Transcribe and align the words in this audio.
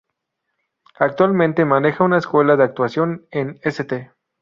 Actualmente 0.97 1.63
maneja 1.63 2.03
una 2.03 2.17
escuela 2.17 2.55
de 2.55 2.63
actuación 2.63 3.27
en 3.29 3.59
St. 3.61 4.09